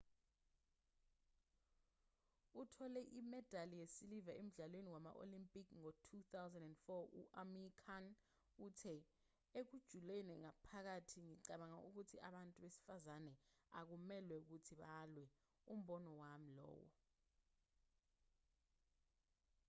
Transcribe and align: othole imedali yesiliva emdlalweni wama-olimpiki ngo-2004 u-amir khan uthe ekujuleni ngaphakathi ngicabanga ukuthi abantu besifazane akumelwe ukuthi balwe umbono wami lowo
othole 2.61 3.01
imedali 3.19 3.75
yesiliva 3.81 4.33
emdlalweni 4.41 4.89
wama-olimpiki 4.95 5.73
ngo-2004 5.81 6.89
u-amir 7.21 7.69
khan 7.83 8.05
uthe 8.65 8.95
ekujuleni 9.59 10.33
ngaphakathi 10.43 11.17
ngicabanga 11.27 11.79
ukuthi 11.87 12.17
abantu 12.27 12.55
besifazane 12.63 13.33
akumelwe 13.79 14.33
ukuthi 14.43 14.73
balwe 14.81 15.25
umbono 15.73 16.09
wami 16.21 16.49
lowo 16.57 16.87